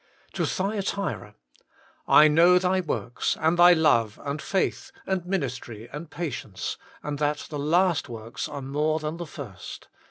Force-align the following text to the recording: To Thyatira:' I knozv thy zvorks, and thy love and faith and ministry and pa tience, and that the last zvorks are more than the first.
To 0.33 0.47
Thyatira:' 0.47 1.35
I 2.21 2.27
knozv 2.27 2.61
thy 2.61 2.81
zvorks, 2.81 3.37
and 3.39 3.55
thy 3.55 3.73
love 3.73 4.19
and 4.23 4.41
faith 4.41 4.91
and 5.05 5.23
ministry 5.27 5.87
and 5.93 6.09
pa 6.09 6.23
tience, 6.23 6.77
and 7.03 7.19
that 7.19 7.45
the 7.51 7.59
last 7.59 8.07
zvorks 8.07 8.49
are 8.49 8.63
more 8.63 8.97
than 8.99 9.17
the 9.17 9.27
first. 9.27 9.89